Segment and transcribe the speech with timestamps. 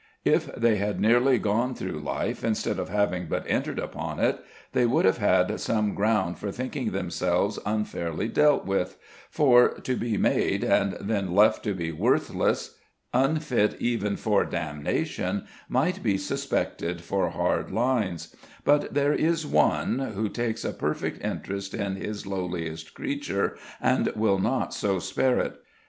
[0.25, 4.39] If they had nearly gone through life instead of having but entered upon it,
[4.73, 8.97] they would have had some ground for thinking themselves unfairly dealt with;
[9.29, 12.79] for to be made, and then left to be worthless,
[13.13, 20.29] unfit even for damnation, might be suspected for hard lines; but there is One who
[20.29, 25.61] takes a perfect interest in his lowliest creature, and will not so spare it.